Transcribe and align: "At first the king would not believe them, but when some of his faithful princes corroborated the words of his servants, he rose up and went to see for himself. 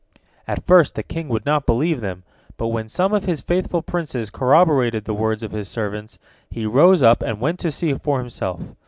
"At 0.47 0.65
first 0.65 0.95
the 0.95 1.03
king 1.03 1.29
would 1.29 1.45
not 1.45 1.67
believe 1.67 2.01
them, 2.01 2.23
but 2.57 2.69
when 2.69 2.89
some 2.89 3.13
of 3.13 3.25
his 3.25 3.41
faithful 3.41 3.83
princes 3.83 4.31
corroborated 4.31 5.05
the 5.05 5.13
words 5.13 5.43
of 5.43 5.51
his 5.51 5.69
servants, 5.69 6.17
he 6.49 6.65
rose 6.65 7.03
up 7.03 7.21
and 7.21 7.39
went 7.39 7.59
to 7.59 7.71
see 7.71 7.93
for 7.93 8.17
himself. 8.17 8.61